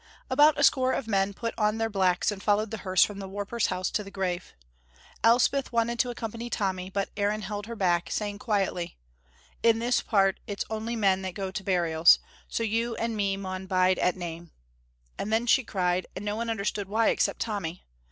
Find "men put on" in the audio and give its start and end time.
1.07-1.77